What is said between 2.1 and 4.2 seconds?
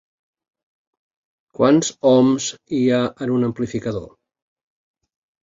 ohms hi ha en un amplificador?